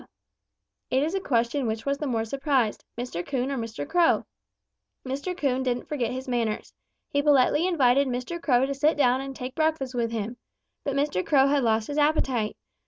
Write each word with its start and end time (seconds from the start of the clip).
It 0.89 1.03
is 1.03 1.13
a 1.13 1.19
question 1.21 1.67
which 1.67 1.85
was 1.85 1.99
the 1.99 2.07
more 2.07 2.25
surprised, 2.25 2.83
Mr. 2.97 3.23
Coon 3.23 3.51
or 3.51 3.55
Mr. 3.59 3.87
Crow. 3.87 4.25
Mr. 5.05 5.37
Coon 5.37 5.61
didn't 5.61 5.87
forget 5.87 6.09
his 6.11 6.27
manners. 6.27 6.73
He 7.09 7.21
politely 7.21 7.67
invited 7.67 8.07
Mr. 8.07 8.41
Crow 8.41 8.65
to 8.65 8.73
sit 8.73 8.97
down 8.97 9.21
and 9.21 9.35
take 9.35 9.53
breakfast 9.53 9.93
with 9.93 10.09
him. 10.11 10.37
But 10.83 10.95
Mr. 10.95 11.23
Crow 11.23 11.45
had 11.49 11.61
lost 11.63 11.85
his 11.85 11.99
appetite. 11.99 12.57